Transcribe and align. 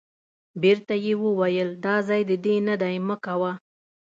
بیرته 0.61 0.95
یې 1.05 1.13
وویل 1.23 1.69
دا 1.85 1.95
ځای 2.07 2.21
د 2.29 2.31
دې 2.45 2.55
نه 2.67 2.75
دی 2.81 2.95
مه 3.07 3.15
کوه. 3.25 3.51